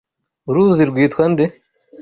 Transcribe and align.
Uruzi 0.49 0.83
rwitwa 0.89 1.23
nde? 1.31 1.45